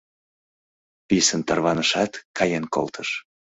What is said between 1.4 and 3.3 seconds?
тарванышат, каен колтыш.